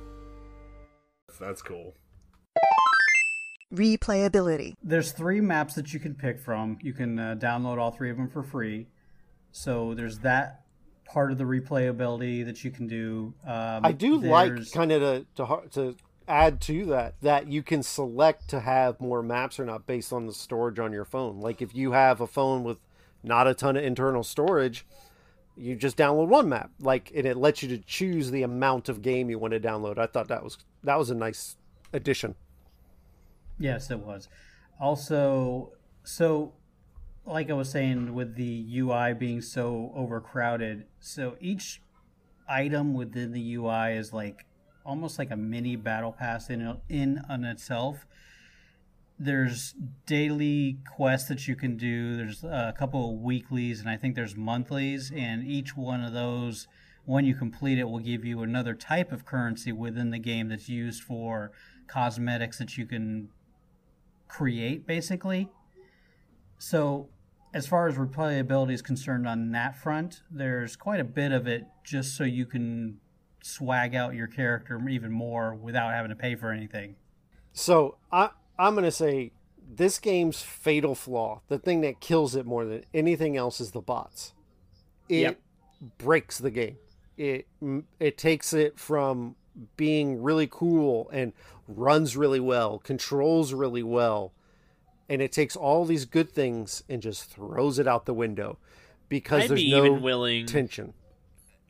[1.39, 1.96] That's cool.
[3.73, 4.75] Replayability.
[4.81, 6.77] There's three maps that you can pick from.
[6.81, 8.87] You can uh, download all three of them for free.
[9.51, 10.61] So there's that
[11.05, 13.33] part of the replayability that you can do.
[13.45, 15.95] Um, I do like kind of to, to to
[16.27, 20.27] add to that that you can select to have more maps or not based on
[20.27, 21.39] the storage on your phone.
[21.39, 22.77] Like if you have a phone with
[23.23, 24.85] not a ton of internal storage,
[25.55, 26.71] you just download one map.
[26.79, 29.97] Like and it lets you to choose the amount of game you want to download.
[29.97, 31.55] I thought that was that was a nice
[31.93, 32.35] addition.
[33.59, 34.27] Yes, it was.
[34.79, 36.53] Also, so
[37.27, 41.81] like I was saying, with the UI being so overcrowded, so each
[42.47, 44.45] item within the UI is like
[44.85, 48.05] almost like a mini battle pass in in on itself.
[49.19, 49.73] There's
[50.05, 52.15] daily quests that you can do.
[52.15, 55.11] There's a couple of weeklies, and I think there's monthlies.
[55.13, 56.67] And each one of those,
[57.05, 60.69] when you complete it, will give you another type of currency within the game that's
[60.69, 61.51] used for
[61.87, 63.29] cosmetics that you can
[64.27, 65.49] create, basically.
[66.59, 67.09] So,
[67.53, 71.65] as far as replayability is concerned on that front, there's quite a bit of it
[71.83, 72.99] just so you can
[73.41, 76.95] swag out your character even more without having to pay for anything.
[77.53, 79.31] So I I'm gonna say
[79.69, 83.81] this game's fatal flaw, the thing that kills it more than anything else, is the
[83.81, 84.33] bots.
[85.07, 85.39] It Yep.
[85.97, 86.77] breaks the game.
[87.17, 87.47] It
[87.99, 89.35] it takes it from
[89.75, 91.33] being really cool and
[91.67, 94.33] runs really well, controls really well,
[95.09, 98.57] and it takes all these good things and just throws it out the window
[99.09, 100.45] because I'd there's be no even willing.
[100.45, 100.93] tension.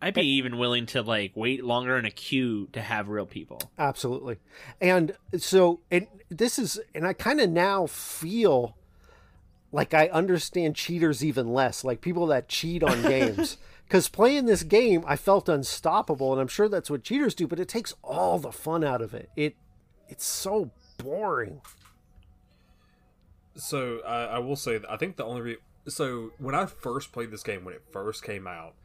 [0.02, 3.60] I'd be even willing to like wait longer in a queue to have real people.
[3.80, 4.38] Absolutely.
[4.80, 8.78] And so and this is and I kind of now feel
[9.72, 13.58] like I understand cheaters even less, like people that cheat on games.
[13.90, 17.60] Cuz playing this game, I felt unstoppable and I'm sure that's what cheaters do, but
[17.60, 19.30] it takes all the fun out of it.
[19.36, 19.56] It
[20.10, 21.62] it's so boring.
[23.56, 27.12] So I I will say that I think the only re- so when I first
[27.12, 28.76] played this game when it first came out,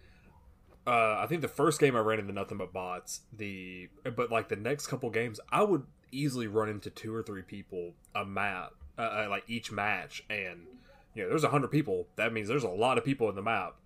[0.86, 3.22] uh, I think the first game I ran into nothing but bots.
[3.32, 7.42] The but like the next couple games, I would easily run into two or three
[7.42, 10.66] people a map, uh, uh, like each match, and
[11.14, 12.08] you know there's a hundred people.
[12.16, 13.76] That means there's a lot of people in the map.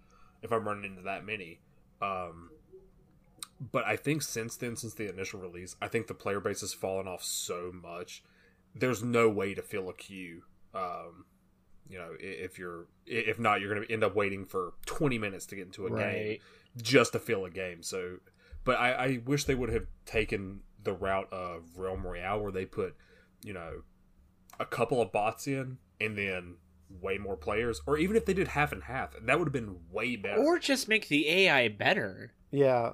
[0.43, 1.61] If I'm running into that many,
[2.01, 2.51] um,
[3.73, 6.75] but I think since then, since the initial release, I think the player base has
[6.75, 8.23] fallen off so much.
[8.75, 10.43] There's no way to fill a queue.
[10.75, 11.25] Um,
[11.89, 15.47] you know, if you're if not, you're going to end up waiting for 20 minutes
[15.47, 16.39] to get into a game
[16.77, 17.83] just to fill a game.
[17.83, 18.19] So,
[18.65, 22.67] but I, I wish they would have taken the route of Realm Royale where they
[22.67, 22.95] put,
[23.43, 23.83] you know,
[24.59, 26.57] a couple of bots in and then
[26.89, 29.77] way more players, or even if they did half and half, that would have been
[29.91, 30.41] way better.
[30.43, 32.33] Or just make the AI better.
[32.51, 32.93] Yeah.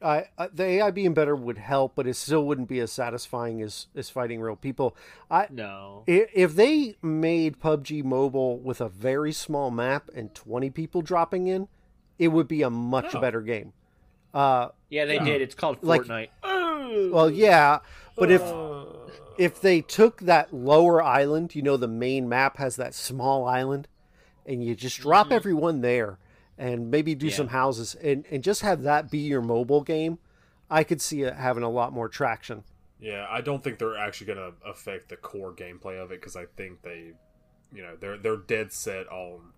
[0.00, 3.62] I, I the AI being better would help, but it still wouldn't be as satisfying
[3.62, 4.96] as as fighting real people.
[5.30, 6.02] I No.
[6.08, 11.46] I- If they made PUBG Mobile with a very small map and 20 people dropping
[11.46, 11.68] in,
[12.18, 13.20] it would be a much Oh.
[13.20, 13.74] better game.
[14.34, 15.40] Uh, Yeah, they did.
[15.40, 17.10] It's called Like- Fortnite.
[17.12, 17.78] well, yeah,
[18.16, 18.71] but if Uh,
[19.38, 23.88] if they took that lower island, you know, the main map has that small island,
[24.46, 26.18] and you just drop everyone there,
[26.58, 27.30] and maybe do Mm-hmm.
[27.30, 27.36] Yeah.
[27.36, 30.18] some houses, and and just have that be your mobile game,
[30.70, 32.64] I could see it having a lot more traction.
[33.00, 36.36] Yeah, I don't think they're actually going to affect the core gameplay of it because
[36.36, 37.12] I think they,
[37.74, 39.52] you know, they're they're dead set on,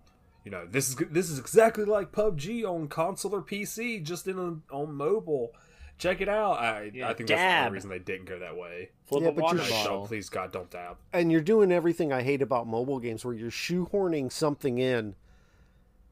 [0.44, 4.38] you know, this is this is exactly like PUBG on console or PC, just in
[4.38, 5.52] a, on mobile.
[5.98, 6.58] Check it out.
[6.58, 8.90] I Yeah, I think that's the only reason they didn't go that way.
[9.06, 9.98] Flip Yeah, a but water you're- No, bottle.
[10.00, 10.96] don't, please God, don't dab.
[11.12, 15.14] And you're doing everything I hate about mobile games, where you're shoehorning something in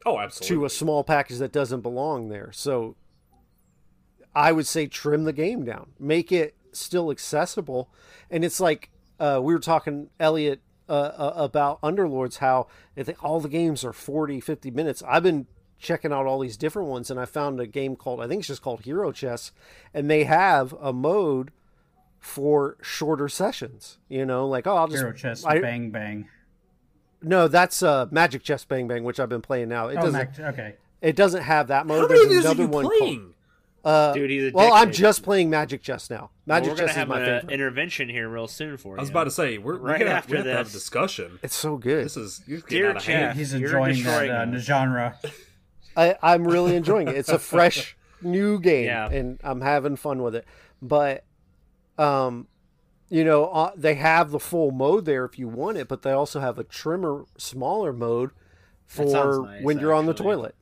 [0.06, 0.56] Oh, absolutely.
[0.56, 2.50] to a small package that doesn't belong there.
[2.52, 2.96] So
[4.34, 7.90] I would say trim the game down, make it still accessible.
[8.30, 8.90] And it's like
[9.20, 12.66] uh, we were talking, Elliot, uh, uh, about Underlords, how
[12.96, 15.02] I think all the games are 40, 50 minutes.
[15.06, 15.46] I've been
[15.82, 18.48] checking out all these different ones, and I found a game called, I think it's
[18.48, 19.52] just called Hero Chess,
[19.92, 21.50] and they have a mode
[22.20, 23.98] for shorter sessions.
[24.08, 25.00] You know, like, oh, I'll just.
[25.02, 26.28] Hero chess, I- bang bang.
[27.24, 29.86] No, that's uh, Magic Chess Bang Bang, which I've been playing now.
[29.86, 30.12] It Oh, doesn't.
[30.12, 30.74] Mac, okay.
[31.00, 32.00] It doesn't have that mode.
[32.00, 33.18] How many of There's these are another you one playing?
[33.20, 33.28] called.
[33.84, 36.16] Uh, Dude, he's well, I'm just playing Magic Chess now.
[36.16, 37.54] Well, Magic we're gonna Chess is have my an favorite.
[37.54, 38.98] intervention here real soon for you.
[38.98, 40.70] I was about to say we're, Right we're gonna, after we have to have a
[40.70, 41.38] discussion.
[41.44, 42.04] it's so good.
[42.06, 43.14] This is you're getting Dear out of Jeff.
[43.14, 43.38] hand.
[43.38, 44.62] He's You're enjoying that uh, us.
[44.64, 45.18] genre.
[45.96, 47.16] I, I'm really enjoying it.
[47.16, 49.08] It's a fresh new game, Yeah.
[49.10, 50.46] and I'm having fun with it.
[50.80, 51.24] But,
[51.98, 52.48] um,
[53.08, 56.12] you know, uh, they have the full mode there if you want it, but they
[56.12, 58.30] also have a trimmer, smaller mode
[58.86, 60.54] for nice, when you're on the toilet.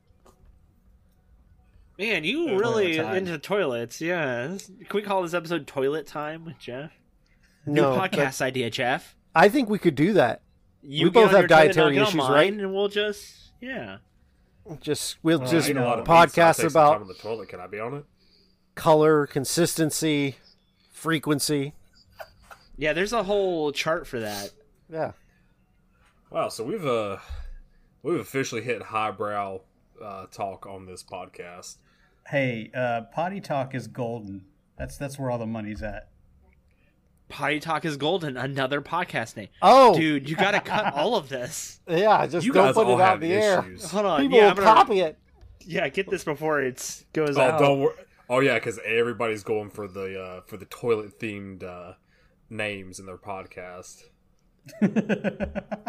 [1.97, 3.15] Man, you Toilet really time.
[3.15, 4.01] into toilets?
[4.01, 4.47] Yeah.
[4.57, 6.91] Can we call this episode "Toilet Time" with Jeff?
[7.65, 9.15] New No, but podcast idea, Jeff.
[9.35, 10.41] I think we could do that.
[10.81, 12.51] You We both have dietary I'll get on issues, right?
[12.51, 13.97] And we'll just yeah.
[14.79, 17.49] Just we'll Well, just you A lot of podcast about time on the toilet.
[17.49, 18.05] Can I be on it?
[18.75, 20.37] color, consistency,
[20.91, 21.73] frequency.
[22.77, 24.51] Yeah, there's a whole chart for that.
[24.89, 25.11] Yeah.
[26.29, 27.17] Wow, so we've uh
[28.03, 29.61] we've officially hit highbrow
[30.01, 31.77] uh, talk on this podcast.
[32.27, 34.45] Hey, uh, potty talk is golden.
[34.77, 36.10] That's that's where all the money's at.
[37.31, 39.47] Potty Talk is Golden, another podcast name.
[39.61, 41.79] Oh, Dude, you gotta cut all of this.
[41.87, 42.25] yeah.
[42.27, 43.61] Just You don't put it out have in the air.
[43.89, 45.17] Hold on, People yeah, will I'm gonna, copy it.
[45.61, 47.59] yeah, get this before it goes Oh, out.
[47.59, 47.95] don't worry.
[48.29, 51.93] Oh yeah, because everybody's going for the uh, for the toilet themed uh,
[52.49, 54.03] names in their podcast.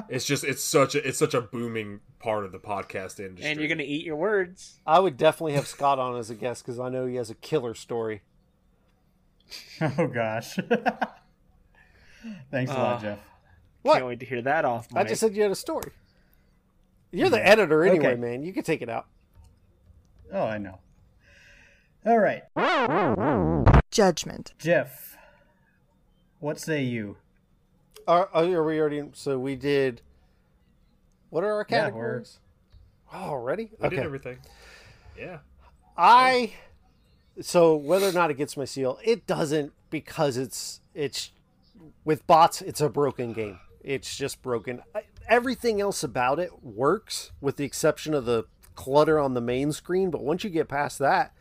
[0.08, 3.50] It's just it's such a it's such a booming part of the podcast industry.
[3.50, 4.78] and you're gonna eat your words.
[4.86, 7.34] I would definitely have Scott on as a guest because I know he has a
[7.34, 8.22] killer story.
[9.80, 10.58] Oh gosh.
[12.50, 13.18] Thanks a Uh, lot, Jeff.
[13.82, 13.94] What?
[13.94, 14.88] Can't wait to hear that off.
[14.94, 15.92] I just said you had a story.
[17.10, 18.20] You're the editor anyway, Okay.
[18.20, 18.42] man.
[18.42, 19.06] You can take it out.
[20.32, 20.78] Oh, I know.
[22.06, 22.42] All right,
[23.90, 24.54] Judgment.
[24.58, 25.16] Jeff.
[26.40, 27.16] What say you?
[28.08, 29.02] Are, are we already?
[29.12, 30.00] So we did.
[31.30, 32.38] What are our Yeah, categories?
[33.12, 33.70] oh, already?
[33.78, 33.96] we Okay.
[33.96, 34.38] did everything.
[35.16, 35.38] Yeah.
[35.96, 36.54] I
[37.40, 41.30] so whether or not it gets my seal, it doesn't because it's it's
[42.04, 42.62] with bots.
[42.62, 43.58] It's a broken game.
[43.80, 44.82] It's just broken.
[45.28, 50.10] Everything else about it works, with the exception of the clutter on the main screen.
[50.10, 51.32] But once you get past that,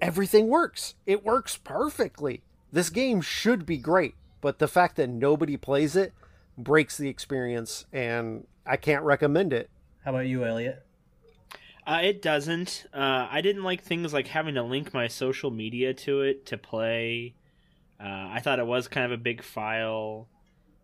[0.00, 0.94] everything works.
[1.06, 2.42] It works perfectly.
[2.72, 6.12] This game should be great, but the fact that nobody plays it
[6.56, 9.70] breaks the experience, and I can't recommend it.
[10.04, 10.84] How about you, Elliot?
[11.86, 12.86] Uh, it doesn't.
[12.94, 16.56] Uh, I didn't like things like having to link my social media to it to
[16.56, 17.34] play.
[18.00, 20.28] Uh, I thought it was kind of a big file.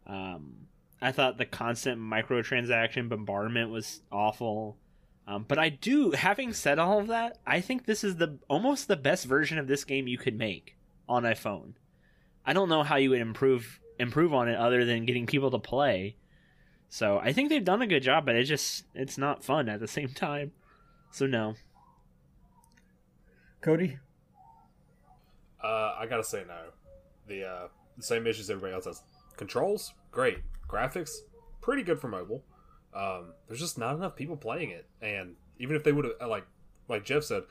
[0.06, 0.66] Um,
[1.02, 4.76] I thought the constant microtransaction bombardment was awful.
[5.26, 8.88] Um, but I do, having said all of that, I think this is the almost
[8.88, 10.76] the best version of this game you could make
[11.08, 11.74] on a phone.
[12.44, 15.58] I don't know how you would improve improve on it other than getting people to
[15.58, 16.16] play.
[16.88, 19.80] So I think they've done a good job, but it just it's not fun at
[19.80, 20.52] the same time.
[21.12, 21.54] So no.
[23.60, 23.98] Cody?
[25.62, 26.70] Uh, I gotta say no.
[27.30, 27.68] The uh,
[28.00, 29.02] same issues everybody else has.
[29.36, 30.38] Controls, great.
[30.68, 31.10] Graphics,
[31.60, 32.44] pretty good for mobile.
[32.92, 36.46] Um, there's just not enough people playing it, and even if they would have, like,
[36.88, 37.44] like Jeff said,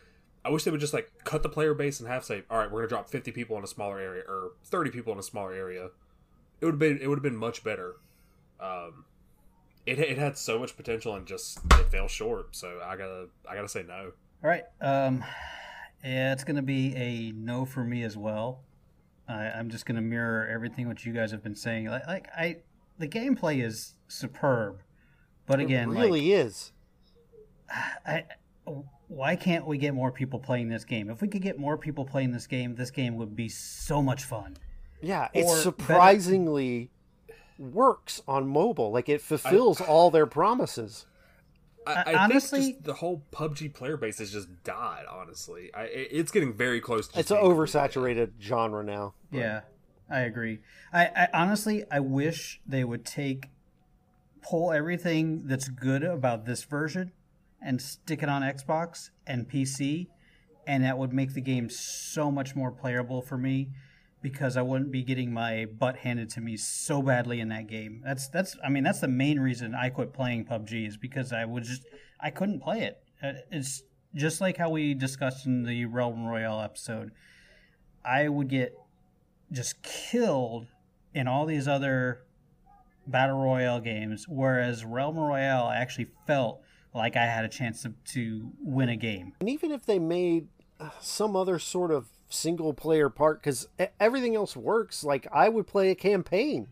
[0.44, 2.26] I wish they would just like cut the player base in half.
[2.26, 5.14] Say, all right, we're gonna drop 50 people in a smaller area or 30 people
[5.14, 5.90] in a smaller area.
[6.62, 7.96] It would have been it would have been much better.
[8.60, 9.06] Um,
[9.86, 12.56] it it had so much potential and just it fell short.
[12.56, 14.12] So I gotta I gotta say no.
[14.44, 14.64] All right.
[14.80, 15.24] Um,
[16.04, 18.62] yeah, it's going to be a no for me as well.
[19.30, 21.86] I, I'm just going to mirror everything what you guys have been saying.
[21.86, 22.58] Like, like I,
[22.98, 24.82] the gameplay is superb,
[25.46, 26.72] but again, it like, really is.
[28.06, 28.26] I,
[29.08, 31.10] why can't we get more people playing this game?
[31.10, 34.24] If we could get more people playing this game, this game would be so much
[34.24, 34.58] fun.
[35.02, 36.90] Yeah, Or it better- surprisingly
[37.60, 38.92] works on mobile.
[38.92, 41.06] Like it fulfills all their promises.
[41.90, 45.06] I, I honestly- think just the whole PUBG player base has just died.
[45.10, 47.08] Honestly, I, it's getting very close.
[47.10, 49.14] to It's an being completely oversaturated genre now.
[49.32, 49.62] Yeah.
[50.10, 50.60] I agree.
[50.92, 53.50] I, I honestly, I wish they would take
[54.42, 57.12] pull everything that's good about this version
[57.62, 60.08] and stick it on Xbox and PC,
[60.66, 63.70] and that would make the game so much more playable for me
[64.22, 68.02] because I wouldn't be getting my butt handed to me so badly in that game.
[68.06, 71.46] That's that's I mean that's the main reason I quit playing PUBG is because I
[71.46, 71.86] was just
[72.20, 73.02] I couldn't play it.
[73.24, 73.84] Uh, It's
[74.16, 77.12] just like how we discussed in the Realm Royale episode.
[78.04, 78.76] I would get
[79.52, 80.68] just killed
[81.14, 82.22] in all these other
[83.08, 86.62] battle royale games, whereas Realm Royale I actually felt
[86.94, 89.34] like I had a chance to, to win a game.
[89.40, 90.48] And even if they made
[91.02, 93.68] some other sort of single player part, because
[94.00, 96.68] everything else works, like I would play a campaign,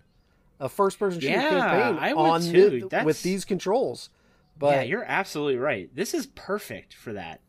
[0.60, 2.90] a first person shooter Yeah, campaign I would on too.
[2.90, 4.10] the- with these controls.
[4.12, 4.18] yeah,
[4.60, 5.94] But you're absolutely right.
[5.96, 7.42] This is perfect for that.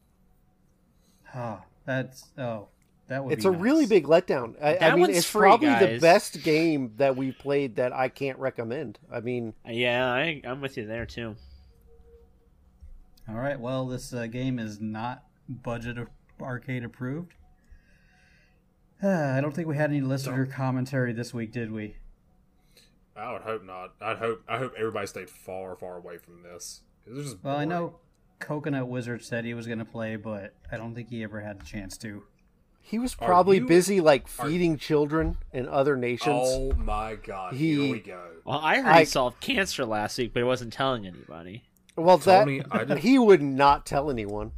[1.35, 2.69] Oh, that's oh,
[3.09, 4.55] that would it's be a really big letdown.
[4.63, 7.93] I, I That mean, one's it's free, probably the best game that we played that
[7.93, 8.99] I can't recommend.
[9.13, 11.37] I mean, Yeah, I, I'm with you there too.
[13.29, 15.99] All right, well, this uh, game is not budget
[16.43, 17.35] arcade approved.
[19.03, 21.97] I don't think we had any listener commentary this week, did we?
[23.17, 23.95] I would hope not.
[24.01, 24.43] I'd hope.
[24.49, 26.83] I hope everybody stayed far, far away from this.
[27.05, 27.97] 'Cause it's just Well, I know
[28.39, 31.61] Coconut Wizard said he was going to play, but I don't think he ever had
[31.61, 32.25] the chance to.
[32.81, 36.41] he was probably you- busy like are- feeding children in other nations.
[36.49, 37.53] Oh my god!
[37.55, 38.23] He- Here we go.
[38.47, 41.65] Well, I heard I- he solved cancer last week, but he wasn't telling anybody.
[41.97, 44.53] well, Tony, that I just- he would not tell anyone.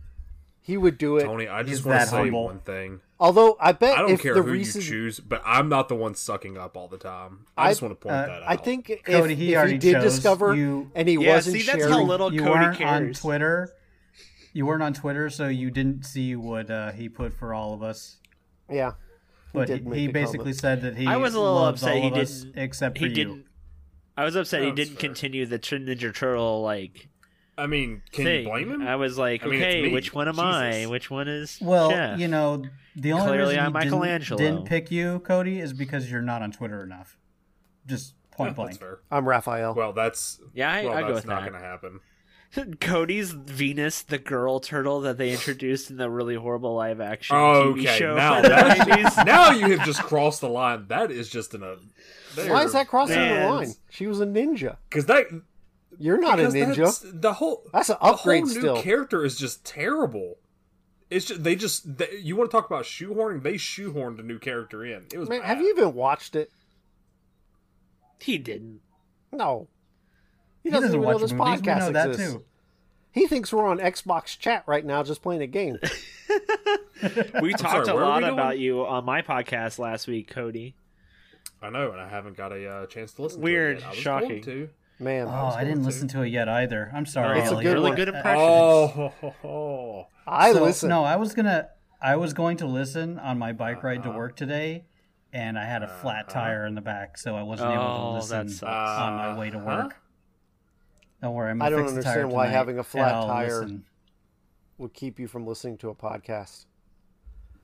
[0.62, 1.24] He would do it.
[1.24, 2.44] Tony, I just want to say humble.
[2.44, 3.00] one thing.
[3.18, 5.88] Although I bet I don't if care the who reason you choose, but I'm not
[5.88, 7.46] the one sucking up all the time.
[7.56, 8.48] I just want to point uh, that out.
[8.48, 11.34] I think if, Cody, he if already he did chose discover you- and he Yeah,
[11.36, 13.12] wasn't see, that's sharing, how little you Cody weren't on.
[13.12, 13.72] Twitter.
[14.52, 17.82] You weren't on Twitter, so you didn't see what uh, he put for all of
[17.82, 18.16] us.
[18.70, 18.92] yeah,
[19.52, 20.56] But he, did make he basically comment.
[20.60, 22.52] said that he I was a little upset he didn't.
[22.56, 23.14] except for he you.
[23.14, 23.44] didn't.
[24.16, 25.08] I was upset he That's didn't fair.
[25.08, 27.08] continue the Ninja Turtle like
[27.60, 28.42] I mean, can thing.
[28.44, 28.82] you blame him?
[28.82, 29.92] I was like, I mean, okay, me.
[29.92, 30.86] which one am I?
[30.86, 32.18] Which one is Well, Jeff?
[32.18, 32.62] you know,
[32.96, 34.38] the only Clearly, reason I'm he didn't, Michelangelo.
[34.38, 37.16] didn't pick you, Cody, is because you're not on Twitter enough.
[37.86, 38.80] Just point Yeah, that's blank.
[38.80, 38.98] fair.
[39.10, 39.74] I'm Raphael.
[39.74, 41.50] Well, that's Yeah, I- well, I go that's with not that.
[41.50, 42.00] going to happen.
[42.80, 47.74] Cody's Venus, the girl turtle that they introduced in the really horrible live action Oh,
[47.76, 47.98] TV okay.
[47.98, 48.16] show.
[48.16, 50.86] Now, from that, now you have just crossed the line.
[50.88, 51.76] That is just an a.
[52.48, 53.42] Why is that crossing Man.
[53.48, 53.74] the line?
[53.90, 54.76] She was a ninja.
[54.88, 55.26] Because that
[56.02, 57.20] You're not a because ninja.
[57.20, 58.82] The whole That's an the upgrade whole new still.
[58.82, 60.38] character is just terrible.
[61.10, 63.42] It's just they just they, you want to talk about shoehorning?
[63.42, 65.04] They shoehorned a new character in.
[65.12, 65.46] It was Man, bad.
[65.48, 66.50] have you even watched it?
[68.20, 68.80] he didn't.
[69.32, 69.68] No.
[70.62, 71.60] He He doesn't, doesn't even know watch this movies.
[71.62, 72.32] We podcast know that exists.
[72.34, 72.44] too.
[73.12, 75.78] He thinks we're on Xbox chat right now just playing a game.
[77.42, 80.74] We talked sorry, a lot about you on my podcast last week, Cody.
[81.62, 83.40] I know, and I haven't got a uh, chance to listen.
[83.40, 83.86] Weird, to it yet.
[83.86, 84.28] I was shocking.
[84.28, 84.68] Going to.
[85.00, 86.90] Man, Oh, I didn't going listen to it yet either.
[86.94, 87.96] I'm sorry, It's a good really one.
[87.96, 88.36] good impressions.
[88.42, 90.06] Oh, ho, ho, ho.
[90.26, 90.88] I So, listen.
[90.90, 91.70] No, I was gonna.
[92.02, 94.12] I was going to listen on my bike ride Uh-huh.
[94.12, 94.84] to work today,
[95.32, 98.14] and I had a flat tire in the back, so I wasn't able to Oh,
[98.14, 99.00] listen that sucks.
[99.00, 99.66] on my way to Uh-huh.
[99.84, 99.96] work.
[101.22, 103.60] Don't worry, I'm I don't fix the tire understand why tonight, having a flat tire-
[103.62, 103.84] listen.
[104.78, 106.66] Would keep you from listening to a podcast.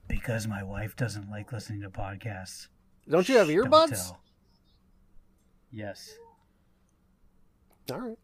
[0.08, 2.68] because my wife doesn't like listening to podcasts.
[3.08, 4.06] Don't you have Shh, don't earbuds?
[4.08, 4.20] tell.
[5.72, 6.16] Yes.
[7.92, 8.18] All right.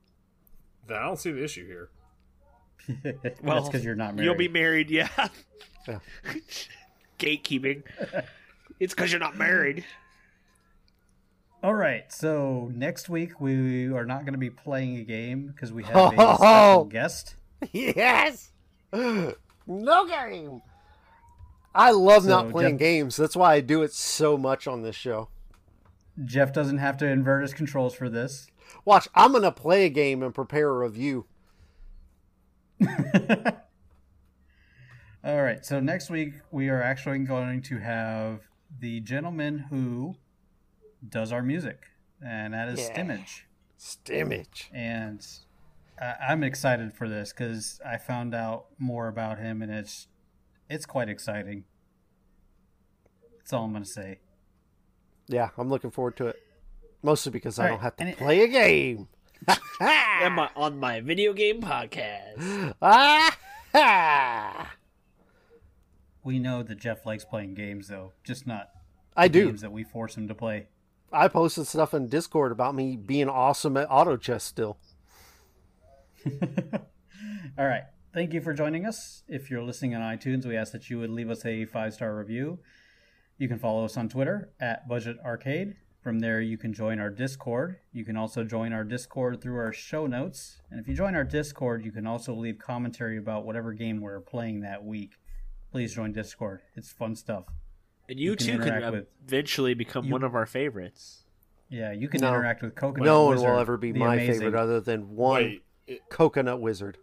[0.86, 1.88] Then I don't see the issue here.
[3.42, 4.26] well, that's because you're not married.
[4.26, 5.08] You'll be married, yeah.
[5.86, 5.98] Yeah.
[7.18, 7.82] Gatekeeping.
[8.80, 9.84] it's because you're not married.
[11.62, 12.10] All right.
[12.12, 15.94] So next week we are not going to be playing a game because we have
[15.96, 16.08] Oh.
[16.08, 17.36] a special guest.
[17.72, 18.50] Yes.
[18.92, 19.34] no
[20.08, 20.60] game.
[21.74, 23.16] I love not playing Jeff- games.
[23.16, 25.28] That's why I do it so much on this show.
[26.24, 28.48] Jeff doesn't have to invert his controls for this.
[28.84, 31.26] Watch, I'm gonna play a game and prepare a review.
[35.24, 35.64] All right.
[35.64, 38.40] So next week we are actually going to have
[38.80, 40.16] the gentleman who
[41.08, 41.84] does our music,
[42.24, 42.96] and that is Yeah.
[42.96, 43.42] Stemage.
[43.78, 44.68] Stemage.
[44.72, 45.24] And
[46.00, 50.08] I- I'm excited for this because I found out more about him, and it's
[50.68, 51.64] it's quite exciting.
[53.38, 54.20] That's all I'm going to say.
[55.28, 56.41] Yeah, I'm looking forward to it.
[57.02, 59.08] Mostly because I All don't have to and it- play a game.
[59.80, 62.74] On my, on my video game podcast.
[62.80, 63.36] ah.
[66.24, 68.68] We know that Jeff likes playing games, though, just not
[69.16, 69.46] I do.
[69.46, 70.68] games that we force him to play.
[71.12, 74.78] I posted stuff in Discord about me being awesome at auto chess still.
[77.58, 77.82] All right.
[78.14, 79.24] Thank you for joining us.
[79.26, 82.14] If you're listening on iTunes, we ask that you would leave us a five star
[82.16, 82.60] review.
[83.38, 85.74] You can follow us on Twitter at Budget Arcade.
[86.02, 87.76] From there, you can join our Discord.
[87.92, 90.60] You can also join our Discord through our show notes.
[90.70, 94.18] And if you join our Discord, you can also leave commentary about whatever game we're
[94.20, 95.12] playing that week.
[95.70, 96.60] Please join Discord.
[96.74, 97.44] It's fun stuff.
[98.08, 101.24] And you, You can too can with- eventually become you- one of our favorites.
[101.68, 102.30] Yeah, you can No.
[102.30, 104.40] interact with Coconut no one will ever be my amazing.
[104.40, 106.98] favorite other than one Wait, it, coconut wizard.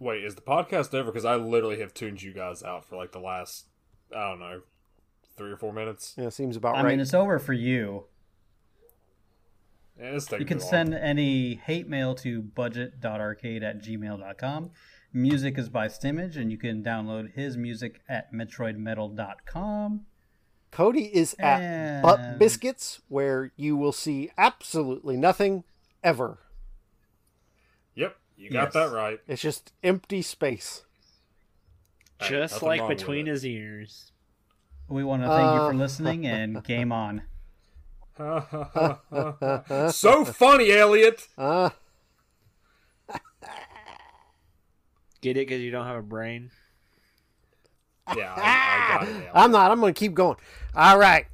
[0.00, 1.10] wait, is the podcast over?
[1.10, 3.68] Because I literally have tuned you guys out for like the last,
[4.14, 4.62] I don't know,
[5.40, 6.14] three or four minutes.
[6.18, 6.80] Yeah, seems about right.
[6.80, 6.90] I right.
[6.90, 8.04] mean, it's over for you.
[9.98, 10.70] Yeah, it's You can too long.
[10.70, 14.70] send any hate mail to budget.arcade at gmail.com.
[15.14, 20.02] Music is by Stemage, and you can download his music at metroidmetal.com.
[20.70, 25.64] Cody is at And- Butt Biscuits, where you will see absolutely nothing
[26.04, 26.38] ever.
[27.94, 28.72] Yep, you got Yes.
[28.74, 29.20] that right.
[29.26, 30.84] It's just empty space.
[32.20, 34.12] Just like between his ears.
[34.90, 35.68] We want to thank you Uh.
[35.70, 37.22] for listening, and game on.
[39.92, 41.26] so funny, Elliot.
[41.38, 41.70] Uh,
[45.22, 46.50] Get it because you don't have a brain?
[48.16, 49.10] Yeah, I, I got it.
[49.14, 49.30] Elliot.
[49.34, 49.70] I'm not.
[49.70, 50.36] I'm going to keep going.
[50.74, 51.26] All right.